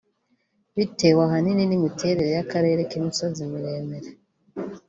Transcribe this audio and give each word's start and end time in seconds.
bitewe 0.77 1.21
ahanini 1.27 1.63
n’imiterere 1.69 2.29
y’akarere 2.35 2.81
k’imisozi 2.89 3.39
miremire 3.51 4.09